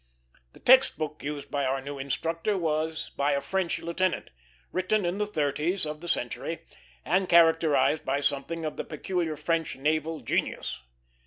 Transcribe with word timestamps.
The 0.53 0.59
text 0.59 0.97
book 0.97 1.21
used 1.21 1.51
by 1.51 1.63
our 1.63 1.79
new 1.79 1.99
instructor 1.99 2.57
was 2.57 3.11
by 3.11 3.33
a 3.33 3.39
French 3.39 3.77
lieutenant, 3.77 4.31
written 4.71 5.05
in 5.05 5.19
the 5.19 5.27
thirties 5.27 5.85
of 5.85 6.01
the 6.01 6.07
century, 6.07 6.65
and 7.05 7.29
characterized 7.29 8.03
by 8.03 8.21
something 8.21 8.65
of 8.65 8.77
the 8.77 8.83
peculiar 8.83 9.37
French 9.37 9.75
naval 9.77 10.21
genius. 10.21 10.81